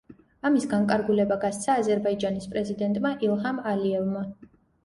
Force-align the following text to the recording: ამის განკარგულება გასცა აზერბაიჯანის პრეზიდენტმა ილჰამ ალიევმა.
ამის 0.49 0.63
განკარგულება 0.71 1.37
გასცა 1.43 1.75
აზერბაიჯანის 1.83 2.49
პრეზიდენტმა 2.55 3.15
ილჰამ 3.29 3.63
ალიევმა. 3.75 4.27